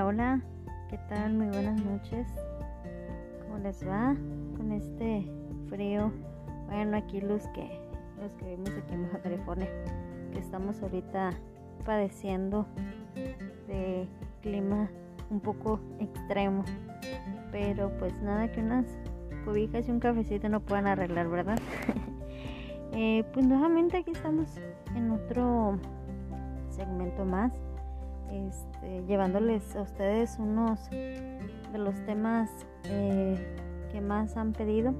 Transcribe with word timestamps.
Hola, 0.00 0.40
¿qué 0.88 0.96
tal? 1.08 1.34
Muy 1.34 1.48
buenas 1.48 1.84
noches. 1.84 2.28
¿Cómo 3.42 3.58
les 3.58 3.84
va 3.84 4.14
con 4.56 4.70
este 4.70 5.28
frío? 5.68 6.12
Bueno, 6.68 6.96
aquí 6.96 7.20
los 7.20 7.42
que 7.48 7.80
los 8.22 8.32
que 8.34 8.44
vivimos 8.44 8.70
aquí 8.70 8.94
en 8.94 9.02
Baja 9.02 9.18
California, 9.22 9.68
que 10.32 10.38
estamos 10.38 10.80
ahorita 10.82 11.30
padeciendo 11.84 12.64
de 13.66 14.06
clima 14.40 14.88
un 15.30 15.40
poco 15.40 15.80
extremo, 15.98 16.64
pero 17.50 17.90
pues 17.98 18.22
nada 18.22 18.52
que 18.52 18.60
unas 18.60 18.86
cobijas 19.44 19.88
y 19.88 19.90
un 19.90 19.98
cafecito 19.98 20.48
no 20.48 20.60
puedan 20.60 20.86
arreglar, 20.86 21.28
¿verdad? 21.28 21.58
Eh, 22.92 23.22
pues 23.34 23.46
nuevamente 23.46 23.98
aquí 23.98 24.12
estamos 24.12 24.48
en 24.96 25.10
otro 25.10 25.78
segmento 26.70 27.24
más 27.26 27.52
este, 28.30 29.04
llevándoles 29.06 29.74
a 29.76 29.82
ustedes 29.82 30.36
unos 30.38 30.90
de 30.90 31.78
los 31.78 31.94
temas 32.04 32.50
eh, 32.84 33.36
que 33.90 34.00
más 34.00 34.36
han 34.36 34.52
pedido. 34.52 34.94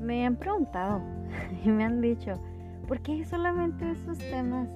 Me 0.00 0.26
han 0.26 0.36
preguntado 0.36 1.00
y 1.64 1.68
me 1.68 1.84
han 1.84 2.00
dicho, 2.00 2.34
¿por 2.88 3.00
qué 3.00 3.24
solamente 3.24 3.90
esos 3.90 4.18
temas 4.18 4.68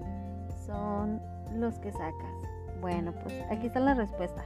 son 0.66 1.20
los 1.54 1.78
que 1.78 1.92
sacas? 1.92 2.32
Bueno, 2.80 3.12
pues 3.22 3.34
aquí 3.50 3.66
está 3.66 3.80
la 3.80 3.94
respuesta. 3.94 4.44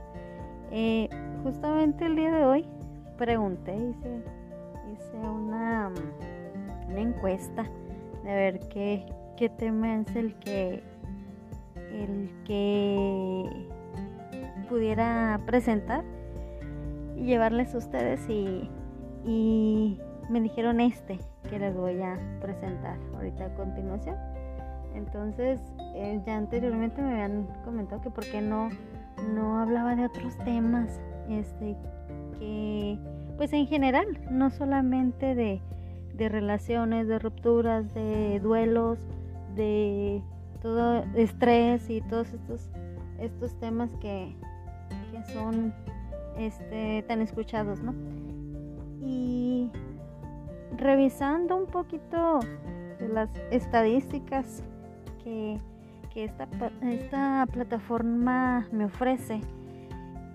Eh, 0.71 1.09
justamente 1.43 2.07
el 2.07 2.17
día 2.17 2.31
de 2.31 2.45
hoy 2.45 2.67
pregunté, 3.19 3.77
hice, 3.77 4.23
hice 4.93 5.17
una, 5.19 5.91
una 6.89 7.01
encuesta 7.01 7.65
de 8.23 8.35
ver 8.35 8.61
qué, 8.69 9.05
qué 9.37 9.49
tema 9.49 9.97
es 9.97 10.15
el 10.15 10.35
que 10.37 10.83
el 12.01 12.31
que 12.45 13.69
pudiera 14.69 15.41
presentar 15.47 16.05
y 17.17 17.25
llevarles 17.25 17.75
a 17.75 17.79
ustedes 17.79 18.21
y, 18.29 18.69
me 20.31 20.41
dijeron 20.41 20.79
este 20.81 21.19
que 21.51 21.59
les 21.59 21.77
voy 21.77 22.01
a 22.01 22.17
presentar 22.41 22.97
ahorita 23.17 23.47
a 23.47 23.55
continuación. 23.55 24.15
Entonces, 24.95 25.61
eh, 25.97 26.21
ya 26.25 26.37
anteriormente 26.37 27.03
me 27.03 27.15
habían 27.15 27.49
comentado 27.65 28.01
que 28.01 28.11
por 28.11 28.25
qué 28.25 28.41
no, 28.41 28.69
no 29.35 29.59
hablaba 29.59 29.97
de 29.97 30.05
otros 30.05 30.39
temas, 30.45 31.01
este, 31.29 31.77
que, 32.39 32.97
pues 33.37 33.53
en 33.53 33.67
general, 33.67 34.07
no 34.31 34.51
solamente 34.51 35.35
de, 35.35 35.61
de 36.15 36.29
relaciones, 36.29 37.09
de 37.09 37.19
rupturas, 37.19 37.93
de 37.93 38.39
duelos, 38.39 39.01
de 39.57 40.23
todo 40.61 41.05
estrés 41.15 41.89
y 41.89 42.01
todos 42.03 42.33
estos, 42.33 42.71
estos 43.19 43.55
temas 43.59 43.91
que, 44.01 44.37
son 45.33 45.75
este, 46.39 47.05
tan 47.07 47.21
escuchados, 47.21 47.83
¿no? 47.83 47.95
Y 49.01 49.71
revisando 50.77 51.57
un 51.57 51.67
poquito 51.67 52.41
las 53.13 53.29
estadísticas 53.51 54.63
que, 55.25 55.61
esta, 56.15 56.49
esta 56.83 57.47
plataforma 57.51 58.67
me 58.73 58.87
ofrece, 58.87 59.41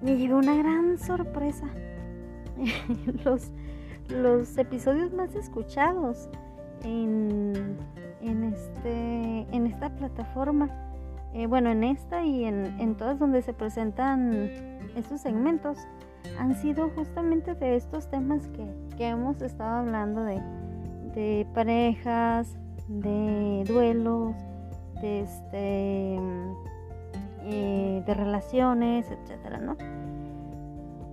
me 0.01 0.17
llevé 0.17 0.33
una 0.33 0.55
gran 0.55 0.97
sorpresa. 0.97 1.67
los, 3.25 3.51
los 4.09 4.57
episodios 4.57 5.13
más 5.13 5.35
escuchados 5.35 6.29
en 6.83 7.77
en, 8.27 8.43
este, 8.43 9.47
en 9.51 9.67
esta 9.67 9.89
plataforma. 9.89 10.69
Eh, 11.33 11.47
bueno, 11.47 11.69
en 11.69 11.83
esta 11.83 12.23
y 12.23 12.45
en, 12.45 12.95
todas 12.95 13.19
donde 13.19 13.41
se 13.41 13.53
presentan 13.53 14.33
estos 14.95 15.21
segmentos, 15.21 15.77
han 16.39 16.55
sido 16.55 16.89
justamente 16.95 17.55
de 17.55 17.75
estos 17.75 18.09
temas 18.09 18.47
que, 18.47 19.05
hemos 19.05 19.41
estado 19.41 19.79
hablando 19.79 20.23
de, 20.23 20.41
de 21.13 21.45
parejas, 21.53 22.57
de 22.87 23.63
duelos, 23.67 24.33
de, 25.01 25.21
este, 25.21 26.15
eh, 27.43 28.03
de 28.05 28.13
relaciones, 28.13 29.11
etcétera, 29.11 29.59
¿no? 29.59 29.75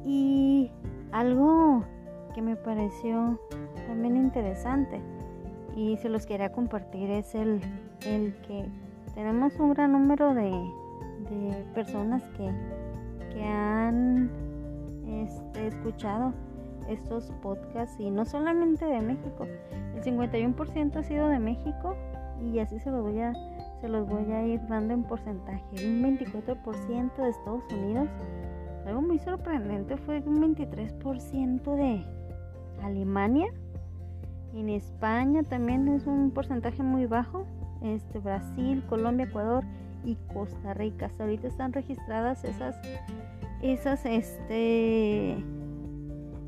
Y 0.05 0.71
algo 1.11 1.85
que 2.35 2.43
me 2.43 2.57
pareció 2.57 3.41
también 3.89 4.17
interesante 4.17 5.01
y 5.77 5.97
se 5.97 6.09
los 6.09 6.27
quería 6.27 6.53
compartir 6.53 7.11
es 7.11 7.35
el, 7.35 7.61
el 8.07 8.35
que 8.47 8.67
tenemos 9.15 9.59
un 9.59 9.75
gran 9.75 9.93
número 9.93 10.35
de, 10.35 10.51
de 10.51 11.65
personas 11.75 12.23
que, 12.37 12.51
que 13.33 13.45
han 13.45 14.31
este, 15.07 15.69
escuchado 15.69 16.33
estos 16.89 17.31
podcasts 17.43 17.99
y 17.99 18.11
no 18.11 18.25
solamente 18.25 18.85
de 18.85 19.01
México, 19.01 19.47
el 19.95 20.03
51% 20.03 20.97
ha 20.97 21.03
sido 21.03 21.29
de 21.29 21.39
México 21.39 21.97
y 22.41 22.59
así 22.59 22.79
se 22.81 22.91
los 22.91 23.03
voy 23.03 23.21
a 23.21 23.33
se 23.81 23.89
los 23.89 24.09
voy 24.09 24.31
a 24.31 24.47
ir 24.47 24.61
dando 24.69 24.95
en 24.95 25.03
porcentaje. 25.03 25.65
Un 25.85 26.17
24% 26.17 27.17
de 27.17 27.29
Estados 27.29 27.65
Unidos. 27.73 28.09
Algo 28.87 29.03
muy 29.03 29.19
sorprendente 29.19 29.97
fue 29.97 30.21
un 30.21 30.55
23% 30.55 31.75
de 31.75 32.05
Alemania 32.81 33.47
en 34.55 34.69
España 34.69 35.43
también 35.43 35.89
es 35.89 36.07
un 36.07 36.31
porcentaje 36.31 36.83
muy 36.83 37.07
bajo. 37.07 37.47
Este, 37.83 38.19
Brasil, 38.19 38.85
Colombia, 38.89 39.27
Ecuador 39.27 39.65
y 40.05 40.17
Costa 40.33 40.75
Rica. 40.75 41.07
Hasta 41.07 41.25
ahorita 41.25 41.49
están 41.49 41.73
registradas 41.73 42.45
esas, 42.45 42.77
esas, 43.61 44.05
este, 44.07 45.37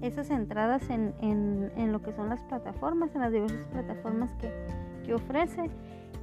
esas 0.01 0.31
entradas 0.31 0.89
en, 0.91 1.15
en, 1.21 1.93
lo 1.93 2.03
que 2.03 2.13
son 2.13 2.29
las 2.29 2.41
plataformas, 2.45 3.15
en 3.15 3.23
las 3.23 3.33
diversas 3.33 3.67
plataformas 3.73 4.31
que, 4.35 4.53
que 5.05 5.15
ofrece. 5.15 5.71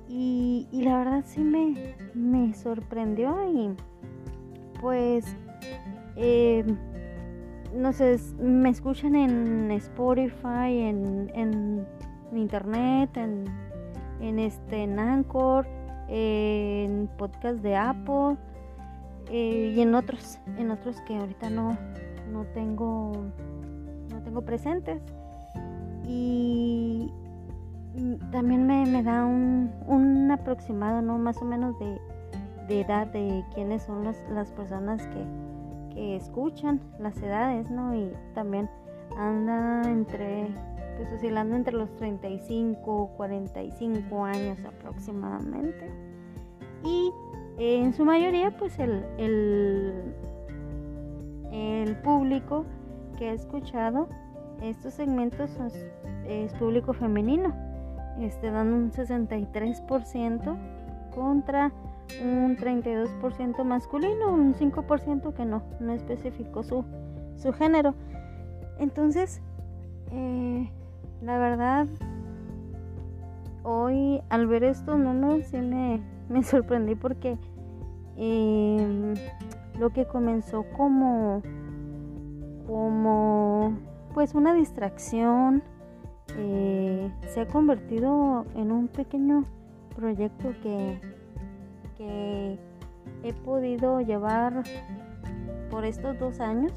Y, 0.07 0.67
y, 0.71 0.83
la 0.83 0.97
verdad 0.97 1.23
sí 1.25 1.41
me, 1.41 1.95
me 2.13 2.53
sorprendió 2.53 3.49
y 3.49 3.69
pues 4.81 5.25
eh, 6.17 6.65
no 7.73 7.93
sé, 7.93 8.19
me 8.39 8.69
escuchan 8.69 9.15
en 9.15 9.71
Spotify, 9.71 10.79
en, 10.79 11.31
en 11.33 11.87
internet, 12.33 13.15
en, 13.15 13.45
en, 14.19 14.39
este, 14.39 14.83
en 14.83 14.99
Anchor, 14.99 15.65
en 16.07 17.09
podcast 17.17 17.59
de 17.59 17.75
Apple 17.75 18.37
eh, 19.29 19.73
y 19.75 19.81
en 19.81 19.95
otros, 19.95 20.39
en 20.57 20.71
otros 20.71 20.99
que 21.01 21.15
ahorita 21.15 21.49
no, 21.49 21.77
no 22.31 22.45
tengo, 22.53 23.11
no 24.09 24.21
tengo 24.23 24.41
presentes. 24.41 25.01
Y 26.07 27.11
también 28.31 28.67
me, 28.67 29.03
da 29.03 29.25
un, 29.25 29.71
un, 29.87 30.31
aproximado, 30.31 31.01
¿no? 31.01 31.17
Más 31.17 31.41
o 31.41 31.45
menos 31.45 31.77
de, 31.79 31.99
de 32.67 32.81
edad 32.81 33.07
de 33.07 33.45
quiénes 33.53 33.83
son 33.83 34.03
las 34.03 34.51
personas 34.51 35.05
que, 35.07 35.50
que 35.93 36.15
escuchan 36.15 36.79
las 36.99 37.17
edades, 37.21 37.69
¿no? 37.69 37.95
Y 37.95 38.11
también 38.33 38.69
anda 39.17 39.81
entre, 39.89 40.47
pues 40.97 41.11
oscilando 41.13 41.55
entre 41.55 41.73
los 41.73 41.93
35, 41.97 43.11
45 43.17 44.23
años 44.25 44.57
aproximadamente. 44.65 45.89
Y 46.83 47.11
en 47.57 47.93
su 47.93 48.05
mayoría, 48.05 48.57
pues 48.57 48.79
el, 48.79 49.05
el, 49.17 50.13
el 51.51 51.95
público 51.97 52.65
que 53.17 53.29
ha 53.29 53.33
escuchado 53.33 54.07
estos 54.61 54.93
segmentos 54.93 55.51
es, 56.27 56.53
público 56.53 56.93
femenino, 56.93 57.53
este, 58.19 58.51
dando 58.51 58.77
un 58.77 58.91
63% 58.91 60.57
contra 61.13 61.71
un 62.21 62.57
32% 62.57 63.63
masculino, 63.63 64.33
un 64.33 64.53
5% 64.53 65.33
que 65.33 65.45
no, 65.45 65.63
no 65.79 65.93
especificó 65.93 66.63
su, 66.63 66.83
su 67.37 67.53
género. 67.53 67.93
Entonces, 68.79 69.41
eh, 70.11 70.69
la 71.21 71.37
verdad, 71.37 71.87
hoy 73.63 74.21
al 74.29 74.47
ver 74.47 74.63
estos 74.63 74.97
números 74.97 75.45
sí 75.45 75.57
me, 75.57 76.01
me 76.29 76.43
sorprendí 76.43 76.95
porque 76.95 77.37
em, 78.17 79.13
lo 79.79 79.91
que 79.91 80.05
comenzó 80.05 80.65
como, 80.75 81.41
como 82.67 83.73
pues 84.13 84.33
una 84.33 84.53
distracción 84.53 85.63
eh, 86.37 87.11
se 87.27 87.41
ha 87.41 87.47
convertido 87.47 88.45
en 88.55 88.71
un 88.71 88.87
pequeño 88.87 89.45
proyecto 89.95 90.53
que 90.63 90.99
he 92.01 93.33
podido 93.45 94.01
llevar 94.01 94.63
por 95.69 95.85
estos 95.85 96.17
dos 96.19 96.39
años, 96.39 96.73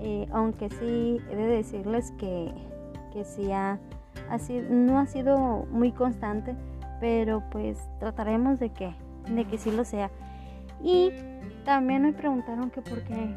eh, 0.00 0.26
aunque 0.32 0.70
sí 0.70 1.20
he 1.30 1.36
de 1.36 1.46
decirles 1.46 2.12
que, 2.18 2.52
que 3.12 3.24
sí 3.24 3.52
ha, 3.52 3.78
no 4.70 4.98
ha 4.98 5.06
sido 5.06 5.66
muy 5.70 5.92
constante, 5.92 6.54
pero 7.00 7.42
pues 7.50 7.78
trataremos 7.98 8.58
de 8.58 8.70
que, 8.70 8.94
de 9.28 9.44
que 9.44 9.58
sí 9.58 9.70
lo 9.70 9.84
sea. 9.84 10.10
Y 10.82 11.10
también 11.64 12.02
me 12.02 12.12
preguntaron 12.12 12.70
que 12.70 12.82
por 12.82 13.02
qué 13.02 13.34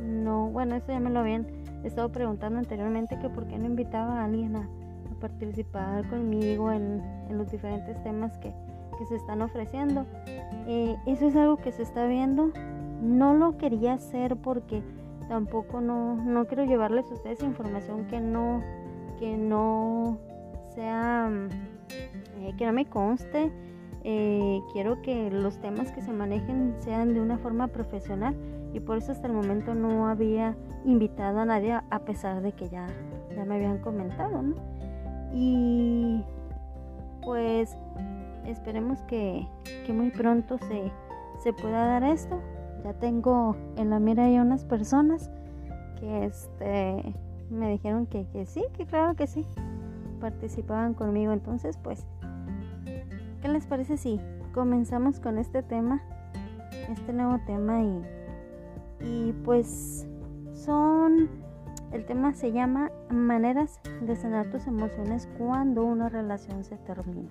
no, 0.00 0.48
bueno, 0.48 0.76
eso 0.76 0.88
ya 0.88 1.00
me 1.00 1.10
lo 1.10 1.20
habían 1.20 1.46
estado 1.82 2.10
preguntando 2.10 2.58
anteriormente, 2.58 3.18
que 3.18 3.28
por 3.28 3.46
qué 3.46 3.58
no 3.58 3.66
invitaba 3.66 4.20
a 4.20 4.24
alguien 4.24 4.56
a, 4.56 4.68
participar 5.20 6.06
conmigo 6.10 6.70
en, 6.70 7.02
los 7.30 7.50
diferentes 7.50 8.02
temas 8.02 8.36
que, 8.38 8.52
se 9.06 9.16
están 9.16 9.42
ofreciendo. 9.42 10.06
Eh, 10.66 10.96
eso 11.06 11.26
es 11.26 11.36
algo 11.36 11.56
que 11.56 11.72
se 11.72 11.82
está 11.82 12.06
viendo. 12.06 12.50
No 13.02 13.34
lo 13.34 13.58
quería 13.58 13.94
hacer 13.94 14.36
porque 14.36 14.82
tampoco 15.28 15.80
no, 15.80 16.16
no 16.16 16.46
quiero 16.46 16.64
llevarles 16.64 17.10
a 17.10 17.14
ustedes 17.14 17.42
información 17.42 18.06
que 18.06 18.20
no, 18.20 18.62
que 19.18 19.36
no 19.36 20.18
sea, 20.74 21.30
eh, 22.38 22.54
que 22.56 22.66
no 22.66 22.72
me 22.72 22.86
conste. 22.86 23.50
Eh, 24.06 24.60
quiero 24.72 25.00
que 25.00 25.30
los 25.30 25.58
temas 25.58 25.90
que 25.92 26.02
se 26.02 26.12
manejen 26.12 26.74
sean 26.78 27.14
de 27.14 27.20
una 27.20 27.38
forma 27.38 27.68
profesional 27.68 28.36
y 28.74 28.80
por 28.80 28.98
eso 28.98 29.12
hasta 29.12 29.28
el 29.28 29.32
momento 29.32 29.74
no 29.74 30.08
había 30.08 30.56
invitado 30.84 31.38
a 31.38 31.46
nadie 31.46 31.72
a 31.88 31.98
pesar 32.00 32.42
de 32.42 32.52
que 32.52 32.68
ya, 32.68 32.86
ya 33.34 33.44
me 33.44 33.54
habían 33.54 33.78
comentado. 33.78 34.42
Y 35.32 36.22
pues 37.22 37.76
esperemos 38.46 39.00
que, 39.02 39.46
que 39.86 39.92
muy 39.92 40.10
pronto 40.10 40.58
se, 40.58 40.92
se, 41.42 41.52
pueda 41.52 41.86
dar 41.86 42.04
esto. 42.04 42.40
Ya 42.84 42.92
tengo 42.94 43.56
en 43.76 43.90
la 43.90 43.98
mira 43.98 44.28
ya 44.28 44.42
unas 44.42 44.64
personas 44.64 45.30
que 45.98 46.26
este, 46.26 47.14
me 47.50 47.70
dijeron 47.70 48.06
que, 48.06 48.26
que 48.32 48.46
sí, 48.46 48.64
que 48.76 48.86
claro 48.86 49.14
que 49.14 49.26
sí, 49.26 49.46
participaban 50.20 50.94
conmigo. 50.94 51.32
Entonces 51.32 51.78
pues 51.78 52.06
¿Qué 53.44 53.50
les 53.50 53.66
parece 53.66 53.98
si 53.98 54.18
comenzamos 54.54 55.20
con 55.20 55.36
este 55.36 55.62
tema? 55.62 56.00
Este 56.90 57.12
nuevo 57.12 57.38
tema 57.44 57.82
y, 57.82 58.02
y 59.00 59.32
pues 59.44 60.06
son... 60.54 61.28
El 61.92 62.06
tema 62.06 62.32
se 62.32 62.52
llama 62.52 62.90
maneras 63.10 63.80
de 64.00 64.16
sanar 64.16 64.50
tus 64.50 64.66
emociones 64.66 65.28
cuando 65.36 65.84
una 65.84 66.08
relación 66.08 66.64
se 66.64 66.78
termina. 66.78 67.28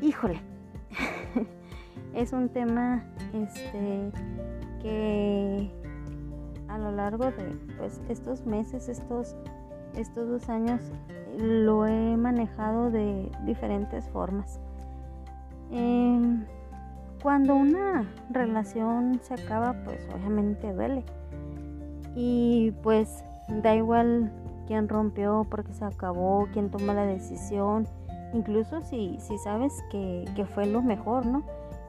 Híjole, 0.00 0.40
es 2.14 2.32
un 2.32 2.48
tema 2.50 3.04
este 3.32 4.12
que 4.80 5.70
a 6.68 6.78
lo 6.78 6.92
largo 6.92 7.24
de 7.32 7.58
pues, 7.76 8.00
estos 8.08 8.46
meses, 8.46 8.88
estos, 8.88 9.34
estos 9.96 10.28
dos 10.28 10.48
años, 10.48 10.80
lo 11.36 11.86
he 11.86 12.16
manejado 12.16 12.90
de 12.90 13.30
diferentes 13.44 14.08
formas. 14.10 14.60
Em, 15.72 16.44
cuando 17.22 17.56
una 17.56 18.04
relación 18.30 19.18
se 19.22 19.34
acaba, 19.34 19.74
pues 19.84 20.06
obviamente 20.14 20.72
duele. 20.72 21.04
Y 22.14 22.72
pues 22.82 23.24
da 23.48 23.74
igual 23.74 24.32
quién 24.66 24.88
rompió 24.88 25.46
porque 25.50 25.72
se 25.72 25.84
acabó, 25.84 26.46
quién 26.52 26.70
toma 26.70 26.94
la 26.94 27.04
decisión, 27.04 27.88
incluso 28.32 28.80
si, 28.82 29.18
si 29.18 29.38
sabes 29.38 29.84
que, 29.90 30.46
fue 30.54 30.66
lo 30.66 30.82
mejor, 30.82 31.26
¿no? 31.26 31.42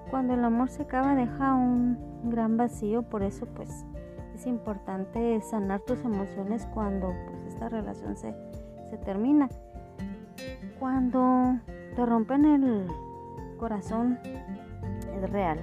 Cuando 0.09 0.33
el 0.33 0.43
amor 0.43 0.69
se 0.69 0.83
acaba 0.83 1.15
deja 1.15 1.53
un 1.53 1.97
gran 2.23 2.57
vacío, 2.57 3.03
por 3.03 3.23
eso 3.23 3.45
pues 3.45 3.85
es 4.33 4.47
importante 4.47 5.39
sanar 5.41 5.81
tus 5.81 6.03
emociones 6.03 6.67
cuando 6.73 7.13
pues, 7.27 7.53
esta 7.53 7.69
relación 7.69 8.15
se, 8.17 8.33
se 8.89 8.97
termina. 8.97 9.49
Cuando 10.79 11.59
te 11.95 12.05
rompen 12.05 12.45
el, 12.45 12.87
corazón 13.59 14.17
es 14.23 15.29
real. 15.29 15.59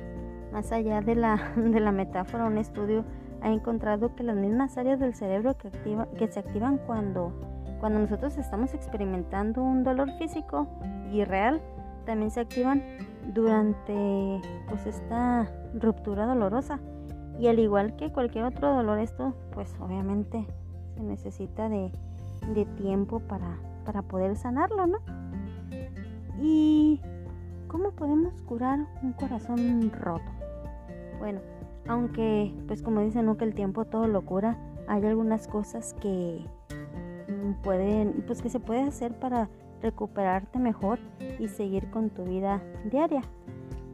Más 0.52 0.70
allá 0.70 1.00
de 1.00 1.16
la, 1.16 1.52
de 1.56 1.80
la 1.80 1.90
metáfora, 1.90 2.44
un 2.44 2.58
estudio 2.58 3.04
ha 3.40 3.50
encontrado 3.50 4.14
que 4.14 4.22
las 4.22 4.36
mismas 4.36 4.78
áreas 4.78 5.00
del 5.00 5.14
cerebro 5.14 5.56
que, 5.56 5.68
activa, 5.68 6.06
que 6.16 6.28
se 6.28 6.40
activan 6.40 6.78
cuando, 6.78 7.32
cuando 7.80 7.98
nosotros 7.98 8.36
estamos 8.38 8.74
experimentando 8.74 9.62
un 9.62 9.84
dolor 9.84 10.10
físico 10.18 10.66
y 11.12 11.24
real, 11.24 11.60
también 12.04 12.30
se 12.30 12.40
activan 12.40 12.82
durante 13.32 14.40
pues, 14.68 14.86
esta 14.86 15.50
ruptura 15.74 16.26
dolorosa. 16.26 16.78
Y 17.38 17.48
al 17.48 17.58
igual 17.58 17.96
que 17.96 18.12
cualquier 18.12 18.44
otro 18.44 18.74
dolor, 18.74 18.98
esto 18.98 19.34
pues 19.52 19.74
obviamente 19.80 20.46
se 20.94 21.02
necesita 21.02 21.68
de, 21.68 21.92
de 22.54 22.64
tiempo 22.64 23.20
para, 23.20 23.58
para 23.84 24.02
poder 24.02 24.36
sanarlo, 24.36 24.86
¿no? 24.86 24.98
Y 26.40 27.00
¿Cómo 27.68 27.90
podemos 27.90 28.40
curar 28.42 28.86
un 29.02 29.12
corazón 29.12 29.90
roto? 29.92 30.30
Bueno, 31.18 31.40
aunque 31.88 32.54
pues 32.68 32.80
como 32.80 33.00
dicen, 33.00 33.26
no 33.26 33.36
que 33.36 33.44
el 33.44 33.54
tiempo 33.54 33.84
todo 33.84 34.06
lo 34.06 34.22
cura, 34.22 34.56
hay 34.86 35.04
algunas 35.04 35.48
cosas 35.48 35.94
que 36.00 36.46
pueden, 37.62 38.24
pues 38.26 38.42
que 38.42 38.50
se 38.50 38.60
puede 38.60 38.82
hacer 38.82 39.18
para 39.18 39.48
recuperarte 39.82 40.58
mejor 40.58 40.98
y 41.38 41.48
seguir 41.48 41.90
con 41.90 42.10
tu 42.10 42.24
vida 42.24 42.62
diaria. 42.90 43.22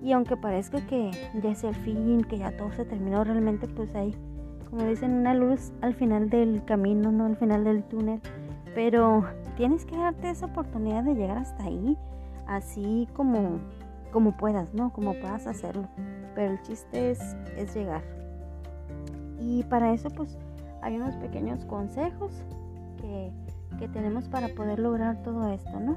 Y 0.02 0.12
aunque 0.12 0.36
parezca 0.36 0.84
que 0.86 1.10
ya 1.42 1.54
sea 1.54 1.70
el 1.70 1.76
fin, 1.76 2.24
que 2.24 2.38
ya 2.38 2.56
todo 2.56 2.72
se 2.72 2.84
terminó, 2.84 3.22
realmente 3.24 3.68
pues 3.68 3.94
hay, 3.94 4.14
como 4.68 4.84
dicen, 4.84 5.12
una 5.12 5.34
luz 5.34 5.72
al 5.80 5.94
final 5.94 6.28
del 6.28 6.64
camino, 6.64 7.12
no 7.12 7.26
al 7.26 7.36
final 7.36 7.64
del 7.64 7.84
túnel. 7.84 8.20
Pero 8.74 9.24
tienes 9.56 9.84
que 9.84 9.96
darte 9.96 10.30
esa 10.30 10.46
oportunidad 10.46 11.04
de 11.04 11.14
llegar 11.14 11.38
hasta 11.38 11.64
ahí 11.64 11.96
así 12.46 13.08
como, 13.14 13.60
como 14.12 14.36
puedas, 14.36 14.74
¿no? 14.74 14.92
Como 14.92 15.14
puedas 15.14 15.46
hacerlo. 15.46 15.88
Pero 16.34 16.52
el 16.52 16.62
chiste 16.62 17.10
es, 17.10 17.36
es 17.56 17.74
llegar. 17.74 18.02
Y 19.38 19.64
para 19.64 19.92
eso 19.92 20.08
pues 20.10 20.38
hay 20.82 20.96
unos 20.96 21.14
pequeños 21.16 21.64
consejos 21.64 22.42
que, 22.96 23.32
que 23.78 23.88
tenemos 23.88 24.28
para 24.28 24.48
poder 24.48 24.78
lograr 24.78 25.22
todo 25.22 25.52
esto, 25.52 25.80
¿no? 25.80 25.96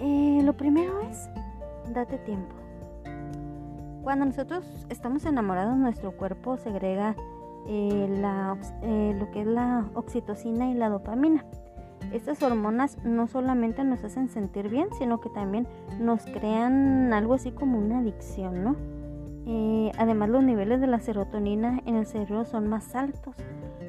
Eh, 0.00 0.40
lo 0.44 0.56
primero 0.56 1.00
es, 1.02 1.28
date 1.92 2.18
tiempo. 2.18 2.54
Cuando 4.02 4.24
nosotros 4.24 4.64
estamos 4.88 5.24
enamorados, 5.26 5.76
nuestro 5.76 6.12
cuerpo 6.16 6.56
segrega 6.56 7.14
eh, 7.66 8.08
la, 8.20 8.56
eh, 8.82 9.14
lo 9.18 9.30
que 9.30 9.42
es 9.42 9.46
la 9.46 9.84
oxitocina 9.94 10.70
y 10.70 10.74
la 10.74 10.88
dopamina. 10.88 11.44
Estas 12.12 12.42
hormonas 12.42 12.96
no 13.04 13.26
solamente 13.26 13.84
nos 13.84 14.02
hacen 14.02 14.28
sentir 14.28 14.70
bien, 14.70 14.88
sino 14.98 15.20
que 15.20 15.28
también 15.28 15.66
nos 16.00 16.24
crean 16.24 17.12
algo 17.12 17.34
así 17.34 17.50
como 17.50 17.76
una 17.78 17.98
adicción, 17.98 18.64
¿no? 18.64 18.76
Eh, 19.46 19.92
además 19.98 20.30
los 20.30 20.42
niveles 20.42 20.80
de 20.80 20.86
la 20.86 21.00
serotonina 21.00 21.80
en 21.84 21.96
el 21.96 22.06
cerebro 22.06 22.44
son 22.44 22.68
más 22.68 22.94
altos, 22.94 23.34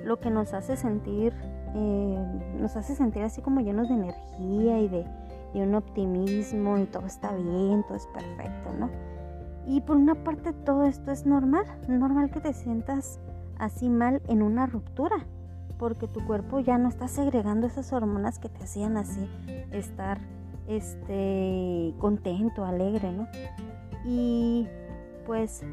lo 0.04 0.20
que 0.20 0.30
nos 0.30 0.54
hace 0.54 0.76
sentir, 0.76 1.34
eh, 1.76 2.26
nos 2.60 2.76
hace 2.76 2.96
sentir 2.96 3.24
así 3.24 3.42
como 3.42 3.62
llenos 3.62 3.90
de 3.90 3.96
energía 3.96 4.80
y 4.80 4.88
de, 4.88 5.06
de 5.54 5.64
un 5.64 5.76
optimismo 5.76 6.78
y 6.78 6.86
todo 6.86 7.06
está 7.06 7.34
bien, 7.34 7.84
todo 7.84 7.96
es 7.98 8.08
perfecto, 8.08 8.74
¿no? 8.80 8.90
Y 9.68 9.82
por 9.82 9.98
una 9.98 10.16
parte 10.16 10.54
todo 10.54 10.84
esto 10.86 11.12
es 11.12 11.26
normal, 11.26 11.66
normal 11.88 12.32
que 12.32 12.40
te 12.40 12.54
sientas 12.54 13.20
así 13.58 13.90
mal 13.90 14.22
en 14.28 14.42
una 14.42 14.66
ruptura, 14.66 15.26
porque 15.78 16.08
tu 16.08 16.26
cuerpo 16.26 16.60
ya 16.60 16.78
no 16.78 16.90
está 16.90 17.08
segregando 17.08 17.68
esas 17.68 17.94
hormonas 17.94 18.40
que 18.40 18.50
te 18.50 18.64
hacían 18.64 18.98
así 18.98 19.30
estar 19.72 20.20
este 20.68 21.94
contento, 22.00 22.66
alegre, 22.66 23.12
¿no? 23.12 23.28
Y 24.06 24.68
pues 25.26 25.64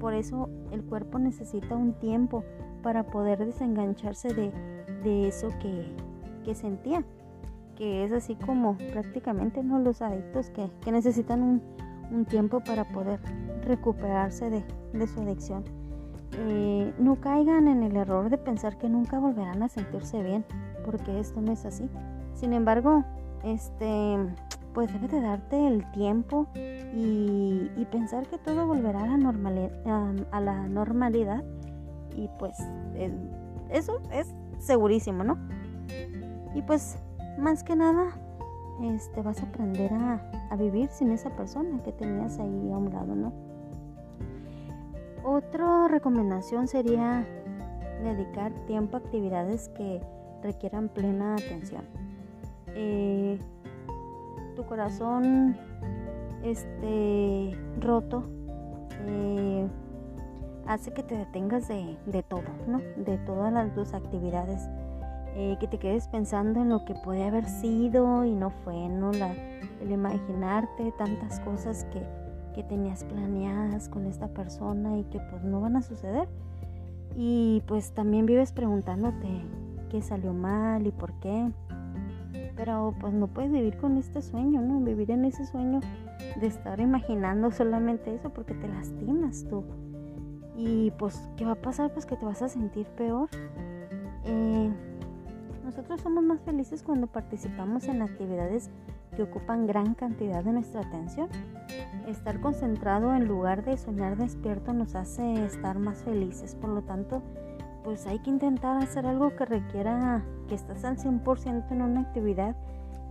por 0.00 0.14
eso 0.14 0.48
el 0.70 0.82
cuerpo 0.82 1.18
necesita 1.18 1.76
un 1.76 1.92
tiempo 1.94 2.44
para 2.82 3.04
poder 3.04 3.44
desengancharse 3.44 4.28
de, 4.34 5.28
eso 5.28 5.48
que, 5.60 6.54
sentía, 6.54 7.04
que 7.76 8.04
es 8.04 8.12
así 8.12 8.34
como 8.36 8.76
prácticamente 8.92 9.62
¿no? 9.62 9.78
los 9.78 10.02
adictos 10.02 10.50
que, 10.50 10.68
necesitan 10.90 11.42
un, 11.42 11.62
tiempo 12.26 12.60
para 12.60 12.84
poder 12.92 13.20
recuperarse 13.64 14.50
de, 14.50 14.62
de 14.92 15.06
su 15.06 15.20
adicción. 15.22 15.64
Eh, 16.38 16.92
no 16.98 17.20
caigan 17.20 17.68
en 17.68 17.82
el 17.82 17.96
error 17.96 18.30
de 18.30 18.38
pensar 18.38 18.76
que 18.78 18.88
nunca 18.88 19.18
volverán 19.18 19.62
a 19.62 19.68
sentirse 19.68 20.22
bien, 20.22 20.44
porque 20.84 21.20
esto 21.20 21.40
no 21.40 21.52
es 21.52 21.64
así. 21.64 21.88
Sin 22.34 22.52
embargo, 22.52 23.04
este, 23.44 24.16
pues 24.72 24.92
debe 24.92 25.08
de 25.08 25.20
darte 25.20 25.66
el 25.66 25.90
tiempo 25.92 26.46
y, 26.94 27.70
pensar 27.90 28.26
que 28.26 28.38
todo 28.38 28.66
volverá 28.66 29.02
a 29.02 29.06
la, 29.06 29.16
normalidad, 29.18 29.70
a, 30.30 30.40
la 30.40 30.66
normalidad 30.66 31.44
y 32.16 32.28
pues 32.38 32.56
eso 33.70 34.00
es 34.12 34.34
segurísimo, 34.58 35.24
¿no? 35.24 35.38
Y 36.54 36.62
pues 36.62 36.98
más 37.38 37.64
que 37.64 37.76
nada, 37.76 38.08
este, 38.82 39.22
vas 39.22 39.42
a 39.42 39.46
aprender 39.46 39.92
a, 39.92 40.56
vivir 40.56 40.88
sin 40.90 41.10
esa 41.12 41.30
persona 41.30 41.82
que 41.82 41.92
tenías 41.92 42.38
ahí 42.38 42.70
a 42.72 42.76
un 42.76 42.92
lado, 42.92 43.14
¿no? 43.14 43.32
Otra 45.24 45.88
recomendación 45.88 46.68
sería 46.68 47.26
dedicar 48.02 48.52
tiempo 48.66 48.96
a 48.96 49.00
actividades 49.00 49.70
que 49.70 50.02
requieran 50.42 50.88
plena 50.88 51.36
atención. 51.36 51.84
Eh, 52.74 53.38
tu 54.56 54.64
corazón 54.66 55.56
este, 56.42 57.56
roto 57.80 58.24
eh, 59.06 59.66
hace 60.66 60.92
que 60.92 61.02
te 61.02 61.16
detengas 61.16 61.68
de, 61.68 62.24
todo, 62.28 62.42
¿no? 62.66 62.78
De 62.96 63.18
todas 63.18 63.52
las 63.52 63.74
dos 63.74 63.94
actividades. 63.94 64.68
Eh, 65.34 65.56
que 65.58 65.66
te 65.66 65.78
quedes 65.78 66.08
pensando 66.08 66.60
en 66.60 66.68
lo 66.68 66.84
que 66.84 66.94
puede 66.94 67.24
haber 67.24 67.46
sido 67.46 68.24
y 68.26 68.34
no 68.34 68.50
fue, 68.50 68.88
¿no? 68.88 69.12
La, 69.12 69.32
el 69.80 69.90
imaginarte 69.90 70.92
tantas 70.98 71.40
cosas 71.40 71.84
que, 71.86 72.02
que 72.54 72.62
tenías 72.62 73.04
planeadas 73.04 73.88
con 73.88 74.06
esta 74.06 74.28
persona 74.28 74.98
y 74.98 75.04
que 75.04 75.20
pues 75.20 75.42
no 75.42 75.60
van 75.60 75.76
a 75.76 75.82
suceder. 75.82 76.28
Y 77.16 77.62
pues 77.66 77.92
también 77.92 78.26
vives 78.26 78.52
preguntándote 78.52 79.28
qué 79.90 80.02
salió 80.02 80.32
mal 80.32 80.86
y 80.86 80.90
por 80.90 81.12
qué. 81.20 81.50
Pero 82.54 82.94
pues 83.00 83.14
no 83.14 83.26
puedes 83.26 83.50
vivir 83.50 83.78
con 83.78 83.96
este 83.96 84.20
sueño, 84.20 84.60
¿no? 84.60 84.80
Vivir 84.80 85.10
en 85.10 85.24
ese 85.24 85.46
sueño 85.46 85.80
de 86.40 86.46
estar 86.46 86.80
imaginando 86.80 87.50
solamente 87.50 88.14
eso 88.14 88.30
porque 88.30 88.54
te 88.54 88.68
lastimas 88.68 89.44
tú. 89.48 89.64
Y 90.56 90.90
pues, 90.92 91.20
¿qué 91.36 91.44
va 91.44 91.52
a 91.52 91.56
pasar? 91.56 91.92
Pues 91.92 92.06
que 92.06 92.16
te 92.16 92.24
vas 92.24 92.42
a 92.42 92.48
sentir 92.48 92.86
peor. 92.88 93.28
Eh, 94.24 94.70
nosotros 95.64 96.00
somos 96.00 96.22
más 96.22 96.40
felices 96.40 96.82
cuando 96.82 97.06
participamos 97.06 97.84
en 97.84 98.02
actividades 98.02 98.70
que 99.16 99.22
ocupan 99.22 99.66
gran 99.66 99.94
cantidad 99.94 100.44
de 100.44 100.52
nuestra 100.52 100.82
atención. 100.82 101.28
Estar 102.06 102.40
concentrado 102.40 103.14
en 103.14 103.26
lugar 103.26 103.64
de 103.64 103.76
soñar 103.76 104.16
despierto 104.16 104.72
nos 104.72 104.94
hace 104.94 105.44
estar 105.44 105.78
más 105.78 106.02
felices. 106.02 106.54
Por 106.54 106.70
lo 106.70 106.82
tanto, 106.82 107.22
pues 107.84 108.06
hay 108.06 108.18
que 108.20 108.30
intentar 108.30 108.82
hacer 108.82 109.06
algo 109.06 109.34
que 109.36 109.44
requiera 109.44 110.22
que 110.48 110.54
estás 110.54 110.84
al 110.84 110.98
100% 110.98 111.70
en 111.70 111.82
una 111.82 112.00
actividad. 112.00 112.56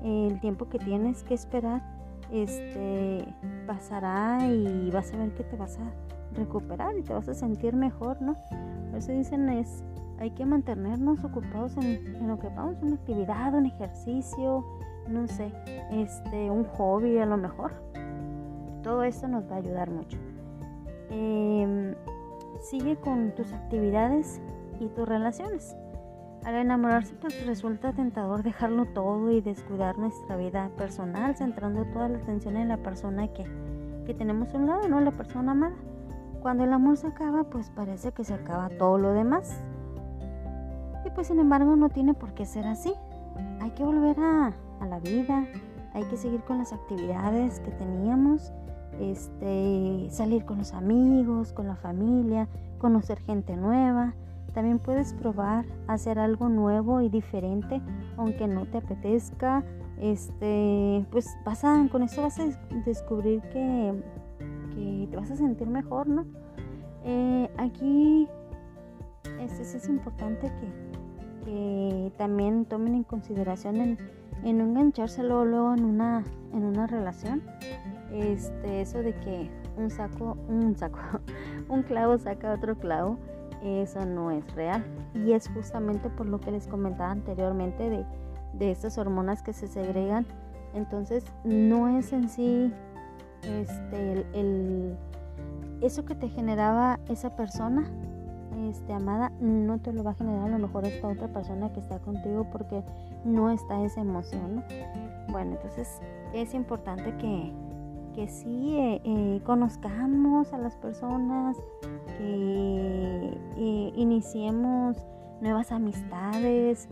El 0.04 0.40
tiempo 0.40 0.70
que 0.70 0.80
tienes 0.80 1.24
que 1.24 1.34
esperar 1.34 1.82
este 2.32 3.26
pasará 3.68 4.48
y 4.48 4.90
vas 4.92 5.14
a 5.14 5.18
ver 5.18 5.34
que 5.34 5.44
te 5.44 5.56
vas 5.58 5.78
a 5.78 5.92
recuperar 6.36 6.98
y 6.98 7.04
te 7.04 7.14
vas 7.14 7.28
a 7.30 7.34
sentir 7.34 7.76
mejor, 7.76 8.22
¿no? 8.22 8.36
Por 8.90 9.00
eso 9.00 9.12
dicen 9.12 9.50
es 9.50 9.84
hay 10.22 10.30
que 10.32 10.46
mantenernos 10.46 11.24
ocupados 11.24 11.76
en, 11.78 12.28
lo 12.28 12.38
que 12.38 12.48
vamos, 12.50 12.78
una 12.84 12.96
actividad, 12.96 13.56
un 13.56 13.66
ejercicio, 13.66 14.64
no 15.08 15.28
sé, 15.28 15.52
este, 15.92 16.52
un 16.52 16.64
hobby 16.64 17.18
a 17.18 17.26
lo 17.26 17.38
mejor. 17.38 17.74
Todo 18.84 19.04
esto 19.04 19.28
nos 19.28 19.50
va 19.50 19.56
a 19.56 19.58
ayudar 19.58 19.90
mucho. 19.90 20.20
Em, 21.10 21.96
sigue 22.60 22.98
con 22.98 23.34
tus 23.34 23.52
actividades 23.52 24.40
y 24.80 24.90
tus 24.90 25.10
relaciones. 25.10 25.76
Al 26.44 26.56
enamorarse 26.56 27.16
pues 27.16 27.44
resulta 27.48 27.92
tentador 27.94 28.44
dejarlo 28.44 28.86
todo 28.86 29.32
y 29.32 29.42
descuidar 29.42 29.98
nuestra 29.98 30.38
vida 30.38 30.70
personal, 30.78 31.36
centrando 31.36 31.86
toda 31.86 32.10
la 32.10 32.20
atención 32.20 32.58
en 32.58 32.68
la 32.68 32.78
persona 32.78 33.28
que, 33.28 33.46
que 34.06 34.14
tenemos 34.14 34.54
a 34.54 34.58
un 34.58 34.68
lado, 34.68 34.88
no 34.88 35.02
la 35.02 35.12
persona 35.12 35.54
amada. 35.54 35.76
Cuando 36.42 36.64
el 36.64 36.74
amor 36.74 36.98
se 36.98 37.08
acaba, 37.08 37.44
pues 37.44 37.70
parece 37.70 38.12
que 38.12 38.24
se 38.24 38.34
acaba 38.34 38.70
todo 38.70 38.98
lo 38.98 39.14
demás. 39.14 39.62
Y 41.06 41.10
pues 41.12 41.28
sin 41.28 41.40
embargo 41.40 41.76
no 41.76 41.90
tiene 41.90 42.14
por 42.14 42.34
qué 42.34 42.46
ser 42.46 42.68
así. 42.68 42.94
Hay 43.62 43.72
que 43.72 43.84
volver 43.84 44.20
a, 44.20 44.54
a 44.80 44.86
la 44.86 45.00
vida, 45.00 45.46
hay 45.94 46.04
que 46.06 46.18
seguir 46.18 46.42
con 46.42 46.58
las 46.58 46.74
actividades 46.74 47.60
que 47.60 47.72
teníamos, 47.72 48.52
este, 49.00 50.08
salir 50.10 50.46
con 50.46 50.58
los 50.58 50.74
amigos, 50.74 51.54
con 51.54 51.68
la 51.68 51.76
familia, 51.76 52.48
conocer 52.80 53.20
gente 53.20 53.56
nueva, 53.56 54.14
también 54.54 54.80
puedes 54.80 55.14
probar 55.14 55.66
hacer 55.88 56.20
algo 56.20 56.50
nuevo 56.50 57.02
y 57.02 57.10
diferente, 57.10 57.82
aunque 58.18 58.48
no 58.48 58.66
te 58.66 58.80
apetezca. 58.80 59.64
Este, 60.00 61.06
pues 61.12 61.28
vas 61.46 61.62
con 61.92 62.02
esto 62.02 62.24
vas 62.24 62.40
a 62.40 62.48
descubrir 62.86 63.42
que, 63.50 63.94
te 64.75 65.16
vas 65.16 65.32
a 65.32 65.36
sentir 65.36 65.68
mejor, 65.68 66.08
¿no? 66.08 66.25
Eh, 67.04 67.50
aquí 67.58 68.28
este, 69.40 69.63
es 69.63 69.90
importante 69.90 70.51
que, 71.46 72.12
también 72.18 72.66
tomen 72.66 72.96
en 72.96 73.04
consideración 73.04 73.78
en, 73.78 73.98
en 74.44 74.58
no 74.60 74.63
engancharse 74.66 75.24
luego, 75.24 75.74
en 75.74 75.86
una, 75.86 76.24
en 76.54 76.63
una 76.63 76.88
relación. 76.88 77.42
Este, 78.12 78.82
eso 78.82 79.00
de 79.00 79.13
que 79.16 79.50
un 79.78 79.90
saco, 79.90 80.38
un 80.48 80.75
saco, 80.78 81.00
un 81.70 81.84
clavo 81.84 82.18
saca 82.18 82.54
otro 82.54 82.78
clavo 82.78 83.18
eso 83.63 84.06
no 84.06 84.32
es 84.32 84.56
real. 84.56 84.84
Y 85.13 85.34
es 85.34 85.48
justamente 85.50 86.10
por 86.10 86.28
lo 86.28 86.40
que 86.40 86.51
les 86.51 86.68
comentaba 86.68 87.12
anteriormente 87.12 87.90
de, 87.90 88.06
de 88.54 88.72
estas 88.72 88.98
hormonas 88.98 89.42
que 89.42 89.54
se 89.54 89.68
segregan. 89.68 90.25
Entonces 90.74 91.25
no 91.44 91.88
es 91.88 92.13
en 92.13 92.30
sí 92.30 92.74
este, 93.44 94.26
el, 94.34 94.98
eso 95.82 96.06
que 96.06 96.16
te 96.16 96.30
generaba 96.30 97.00
esa 97.10 97.36
persona 97.36 97.90
este, 98.70 98.94
amada 98.94 99.32
no 99.40 99.80
te 99.80 99.94
lo 99.94 100.04
va 100.04 100.12
a 100.12 100.14
generar 100.16 100.46
a 100.46 100.50
lo 100.50 100.60
mejor 100.60 100.86
esta 100.86 101.08
otra 101.08 101.28
persona 101.28 101.72
que 101.74 101.80
está 101.80 102.00
contigo 102.00 102.48
porque 102.52 102.84
no 103.26 103.50
está 103.50 103.84
esa 103.84 104.02
emoción. 104.02 104.64
Bueno, 105.30 105.54
entonces 105.54 106.02
es 106.34 106.54
importante 106.54 107.16
que, 107.18 107.52
que 108.14 108.28
sí 108.28 108.76
eh, 108.78 109.02
eh, 109.04 109.42
conozcamos 109.46 110.54
a 110.54 110.58
las 110.58 110.76
personas, 110.76 111.58
que 112.18 113.38
eh, 113.58 113.94
iniciemos 113.96 114.98
nuevas 115.42 115.72
amistades, 115.72 116.88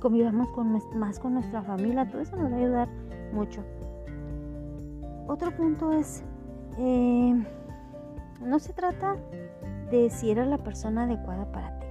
convivamos 0.00 0.48
con, 0.48 0.80
más 0.98 1.18
con 1.18 1.34
nuestra 1.34 1.62
familia, 1.62 2.10
todo 2.10 2.20
eso 2.20 2.36
nos 2.36 2.50
va 2.50 2.56
a 2.56 2.58
ayudar 2.58 2.88
mucho. 3.32 3.62
Otro 5.30 5.52
punto 5.52 5.92
es, 5.92 6.24
no 6.76 8.58
se 8.58 8.72
trata 8.72 9.14
de 9.88 10.10
si 10.10 10.28
era 10.28 10.44
la 10.44 10.58
persona 10.58 11.04
adecuada 11.04 11.44
para 11.52 11.78
ti. 11.78 11.86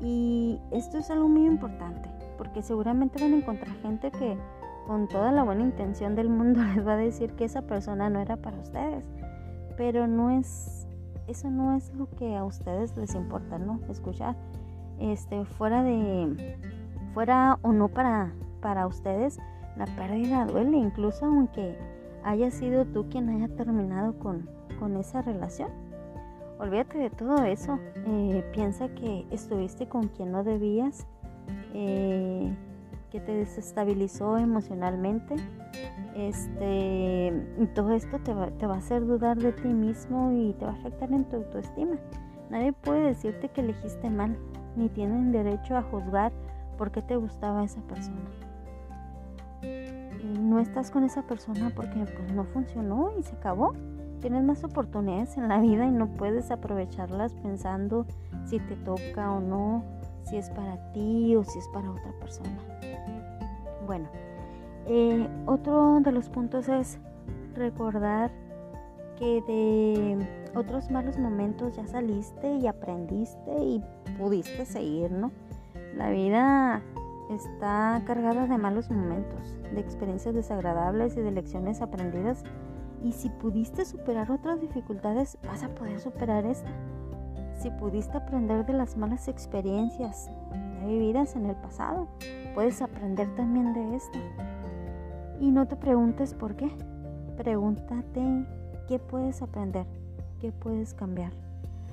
Y 0.00 0.60
esto 0.70 0.96
es 0.96 1.10
algo 1.10 1.28
muy 1.28 1.44
importante, 1.44 2.08
porque 2.38 2.62
seguramente 2.62 3.22
van 3.22 3.34
a 3.34 3.36
encontrar 3.36 3.76
gente 3.82 4.10
que 4.10 4.34
con 4.86 5.08
toda 5.08 5.30
la 5.30 5.42
buena 5.42 5.62
intención 5.62 6.14
del 6.14 6.30
mundo 6.30 6.62
les 6.74 6.86
va 6.86 6.94
a 6.94 6.96
decir 6.96 7.34
que 7.34 7.44
esa 7.44 7.60
persona 7.60 8.08
no 8.08 8.18
era 8.18 8.38
para 8.38 8.56
ustedes. 8.56 9.04
Pero 9.76 10.06
no 10.06 10.30
es, 10.30 10.88
eso 11.26 11.50
no 11.50 11.76
es 11.76 11.94
lo 11.94 12.08
que 12.08 12.34
a 12.34 12.44
ustedes 12.44 12.96
les 12.96 13.14
importa, 13.14 13.58
¿no? 13.58 13.78
Escuchar. 13.90 14.36
Este, 14.98 15.44
fuera 15.44 15.82
de, 15.82 16.56
fuera 17.12 17.58
o 17.60 17.74
no 17.74 17.88
para, 17.88 18.32
para 18.62 18.86
ustedes, 18.86 19.38
la 19.76 19.84
pérdida 19.84 20.46
duele, 20.46 20.78
incluso 20.78 21.26
aunque 21.26 21.89
haya 22.24 22.50
sido 22.50 22.84
tú 22.86 23.08
quien 23.08 23.28
haya 23.28 23.48
terminado 23.54 24.18
con, 24.18 24.48
con 24.78 24.96
esa 24.96 25.22
relación. 25.22 25.70
Olvídate 26.58 26.98
de 26.98 27.10
todo 27.10 27.42
eso. 27.44 27.78
Eh, 28.06 28.44
piensa 28.52 28.88
que 28.88 29.26
estuviste 29.30 29.88
con 29.88 30.08
quien 30.08 30.32
no 30.32 30.44
debías. 30.44 31.06
Eh, 31.74 32.54
que 33.10 33.20
te 33.20 33.32
desestabilizó 33.32 34.38
emocionalmente. 34.38 35.34
Este, 36.14 37.32
todo 37.74 37.92
esto 37.92 38.18
te 38.20 38.32
va, 38.32 38.50
te 38.52 38.66
va 38.66 38.74
a 38.74 38.78
hacer 38.78 39.04
dudar 39.06 39.38
de 39.38 39.52
ti 39.52 39.68
mismo 39.68 40.32
y 40.32 40.54
te 40.54 40.64
va 40.64 40.72
a 40.72 40.74
afectar 40.74 41.12
en 41.12 41.24
tu 41.24 41.36
autoestima. 41.36 41.96
Nadie 42.50 42.72
puede 42.72 43.02
decirte 43.02 43.48
que 43.48 43.60
elegiste 43.60 44.10
mal, 44.10 44.36
ni 44.76 44.88
tienen 44.88 45.32
derecho 45.32 45.76
a 45.76 45.82
juzgar 45.82 46.32
por 46.78 46.90
qué 46.90 47.02
te 47.02 47.16
gustaba 47.16 47.64
esa 47.64 47.80
persona. 47.82 48.49
No 50.30 50.58
estás 50.58 50.90
con 50.90 51.04
esa 51.04 51.22
persona 51.22 51.72
porque 51.74 52.04
pues, 52.04 52.32
no 52.32 52.44
funcionó 52.44 53.10
y 53.18 53.22
se 53.22 53.34
acabó. 53.36 53.74
Tienes 54.20 54.42
más 54.44 54.62
oportunidades 54.64 55.36
en 55.38 55.48
la 55.48 55.60
vida 55.60 55.86
y 55.86 55.90
no 55.90 56.08
puedes 56.08 56.50
aprovecharlas 56.50 57.32
pensando 57.34 58.06
si 58.44 58.58
te 58.60 58.76
toca 58.76 59.32
o 59.32 59.40
no, 59.40 59.82
si 60.24 60.36
es 60.36 60.50
para 60.50 60.92
ti 60.92 61.34
o 61.36 61.44
si 61.44 61.58
es 61.58 61.68
para 61.68 61.90
otra 61.90 62.12
persona. 62.20 62.58
Bueno, 63.86 64.08
eh, 64.86 65.26
otro 65.46 66.00
de 66.00 66.12
los 66.12 66.28
puntos 66.28 66.68
es 66.68 66.98
recordar 67.54 68.30
que 69.18 69.42
de 69.46 70.26
otros 70.54 70.90
malos 70.90 71.18
momentos 71.18 71.76
ya 71.76 71.86
saliste 71.86 72.54
y 72.56 72.66
aprendiste 72.66 73.52
y 73.58 73.82
pudiste 74.18 74.64
seguir, 74.64 75.10
¿no? 75.12 75.30
La 75.96 76.10
vida 76.10 76.82
está 77.34 78.02
cargada 78.04 78.46
de 78.46 78.58
malos 78.58 78.90
momentos, 78.90 79.54
de 79.72 79.80
experiencias 79.80 80.34
desagradables 80.34 81.16
y 81.16 81.20
de 81.20 81.30
lecciones 81.30 81.80
aprendidas. 81.80 82.42
Y 83.02 83.12
si 83.12 83.30
pudiste 83.30 83.84
superar 83.84 84.30
otras 84.30 84.60
dificultades, 84.60 85.38
vas 85.46 85.62
a 85.62 85.68
poder 85.68 86.00
superar 86.00 86.44
esta. 86.44 86.70
Si 87.60 87.70
pudiste 87.70 88.16
aprender 88.16 88.66
de 88.66 88.72
las 88.72 88.96
malas 88.96 89.28
experiencias 89.28 90.30
vividas 90.86 91.36
en 91.36 91.46
el 91.46 91.56
pasado, 91.56 92.08
puedes 92.54 92.82
aprender 92.82 93.34
también 93.34 93.74
de 93.74 93.96
esto. 93.96 94.18
Y 95.40 95.50
no 95.50 95.66
te 95.66 95.76
preguntes 95.76 96.34
por 96.34 96.56
qué. 96.56 96.70
Pregúntate 97.36 98.46
qué 98.88 98.98
puedes 98.98 99.40
aprender, 99.40 99.86
qué 100.40 100.52
puedes 100.52 100.94
cambiar. 100.94 101.32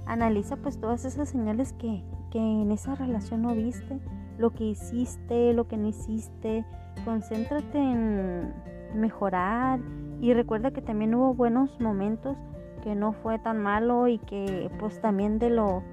Analiza 0.05 0.57
pues 0.57 0.79
todas 0.79 1.05
esas 1.05 1.29
señales 1.29 1.73
que, 1.73 2.03
que 2.31 2.39
en 2.39 2.71
esa 2.71 2.95
relación 2.95 3.41
no 3.41 3.53
viste, 3.53 3.99
lo 4.37 4.51
que 4.51 4.65
hiciste, 4.65 5.53
lo 5.53 5.67
que 5.67 5.77
no 5.77 5.87
hiciste. 5.87 6.65
Concéntrate 7.05 7.77
en 7.77 8.53
mejorar 8.95 9.79
y 10.21 10.33
recuerda 10.33 10.71
que 10.71 10.81
también 10.81 11.13
hubo 11.15 11.33
buenos 11.33 11.79
momentos 11.79 12.37
que 12.83 12.95
no 12.95 13.13
fue 13.13 13.39
tan 13.39 13.59
malo 13.59 14.07
y 14.07 14.17
que 14.19 14.71
pues 14.79 14.99
también 15.01 15.39
de 15.39 15.49
lo 15.49 15.83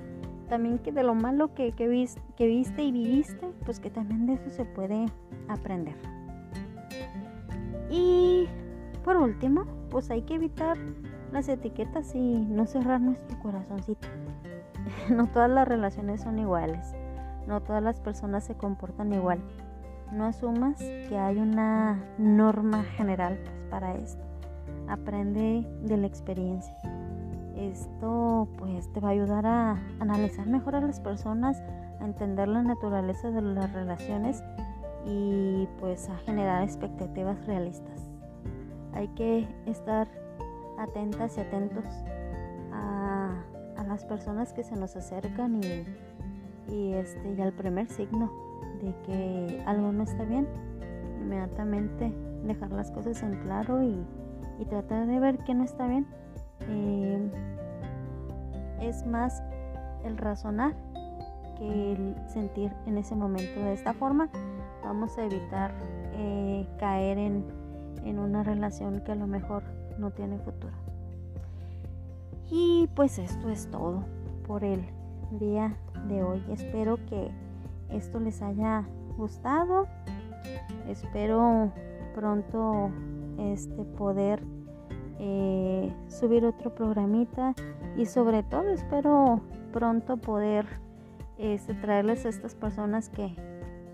también 0.48 0.78
que 0.78 0.92
de 0.92 1.02
lo 1.02 1.14
malo 1.14 1.54
que, 1.54 1.72
que, 1.72 2.08
que 2.36 2.46
viste 2.46 2.82
y 2.82 2.92
viviste, 2.92 3.50
pues 3.64 3.80
que 3.80 3.90
también 3.90 4.26
de 4.26 4.34
eso 4.34 4.50
se 4.50 4.64
puede 4.64 5.06
aprender. 5.48 5.96
Y 7.90 8.46
por 9.04 9.16
último, 9.16 9.64
pues 9.90 10.10
hay 10.10 10.22
que 10.22 10.34
evitar 10.34 10.76
las 11.32 11.48
etiquetas 11.48 12.14
y 12.14 12.46
no 12.46 12.66
cerrar 12.66 13.00
nuestro 13.00 13.38
corazoncito. 13.40 14.08
no 15.10 15.26
todas 15.28 15.50
las 15.50 15.66
relaciones 15.66 16.22
son 16.22 16.38
iguales, 16.38 16.94
no 17.46 17.60
todas 17.60 17.82
las 17.82 18.00
personas 18.00 18.44
se 18.44 18.54
comportan 18.54 19.12
igual. 19.12 19.40
No 20.12 20.26
asumas 20.26 20.78
que 20.78 21.18
hay 21.18 21.38
una 21.38 22.02
norma 22.18 22.84
general 22.84 23.38
pues, 23.42 23.56
para 23.70 23.94
esto. 23.94 24.22
Aprende 24.88 25.66
de 25.82 25.96
la 25.96 26.06
experiencia. 26.06 26.76
Esto 27.56 28.48
pues 28.58 28.92
te 28.92 29.00
va 29.00 29.08
a 29.08 29.12
ayudar 29.12 29.46
a 29.46 29.72
analizar 30.00 30.46
mejor 30.46 30.76
a 30.76 30.80
las 30.80 31.00
personas, 31.00 31.62
a 32.00 32.04
entender 32.04 32.48
la 32.48 32.62
naturaleza 32.62 33.30
de 33.30 33.42
las 33.42 33.72
relaciones 33.72 34.42
y 35.06 35.68
pues 35.78 36.08
a 36.08 36.16
generar 36.18 36.62
expectativas 36.62 37.44
realistas. 37.46 38.10
Hay 38.92 39.08
que 39.08 39.48
estar 39.66 40.08
atentas 40.78 41.36
y 41.36 41.40
atentos 41.40 41.84
a, 42.72 43.30
las 43.86 44.04
personas 44.06 44.54
que 44.54 44.64
se 44.64 44.76
nos 44.76 44.96
acercan 44.96 45.62
y, 45.62 45.84
y, 46.68 46.92
este, 46.92 47.34
y 47.36 47.40
al 47.40 47.52
primer 47.52 47.88
signo 47.88 48.30
de 48.82 48.94
que 49.04 49.62
algo 49.66 49.92
no 49.92 50.02
está 50.02 50.24
bien, 50.24 50.46
inmediatamente 51.20 52.12
dejar 52.44 52.70
las 52.72 52.90
cosas 52.90 53.22
en 53.22 53.36
claro 53.42 53.82
y, 53.82 54.04
y 54.58 54.64
tratar 54.66 55.06
de 55.06 55.18
ver 55.18 55.38
que 55.38 55.54
no 55.54 55.64
está 55.64 55.86
bien. 55.86 56.06
Eh, 56.68 57.30
es 58.80 59.06
más 59.06 59.42
el 60.04 60.16
razonar 60.16 60.74
que 61.58 61.92
el 61.92 62.14
sentir 62.28 62.72
en 62.86 62.98
ese 62.98 63.14
momento. 63.14 63.60
De 63.60 63.72
esta 63.72 63.94
forma 63.94 64.28
vamos 64.82 65.16
a 65.18 65.24
evitar 65.24 65.72
eh, 66.14 66.66
caer 66.78 67.18
en, 67.18 67.44
en 68.04 68.18
una 68.18 68.42
relación 68.42 69.00
que 69.00 69.12
a 69.12 69.14
lo 69.14 69.26
mejor 69.26 69.62
no 69.98 70.10
tiene 70.10 70.38
futuro. 70.38 70.74
Y 72.50 72.88
pues 72.94 73.18
esto 73.18 73.48
es 73.48 73.70
todo 73.70 74.04
por 74.46 74.64
el 74.64 74.84
día 75.32 75.76
de 76.08 76.22
hoy. 76.22 76.42
Espero 76.50 76.96
que 77.06 77.30
esto 77.90 78.20
les 78.20 78.42
haya 78.42 78.84
gustado. 79.16 79.86
Espero 80.88 81.72
pronto 82.14 82.90
este 83.38 83.84
poder 83.96 84.42
eh, 85.18 85.92
subir 86.08 86.44
otro 86.44 86.74
programita 86.74 87.54
y 87.96 88.06
sobre 88.06 88.42
todo 88.42 88.68
espero 88.70 89.40
pronto 89.72 90.16
poder 90.16 90.66
este, 91.38 91.74
traerles 91.74 92.26
a 92.26 92.28
estas 92.28 92.54
personas 92.54 93.08
que, 93.08 93.34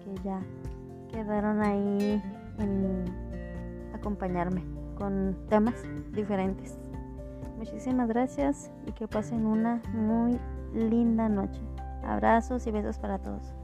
que 0.04 0.14
ya 0.24 0.40
quedaron 1.10 1.62
ahí 1.62 2.22
en 2.58 3.04
acompañarme 3.94 4.62
con 4.96 5.36
temas 5.48 5.74
diferentes. 6.12 6.78
Muchísimas 7.58 8.08
gracias 8.08 8.70
y 8.86 8.92
que 8.92 9.06
pasen 9.06 9.46
una 9.46 9.82
muy 9.92 10.38
linda 10.74 11.28
noche. 11.28 11.60
Abrazos 12.04 12.66
y 12.66 12.70
besos 12.70 12.98
para 12.98 13.18
todos. 13.18 13.54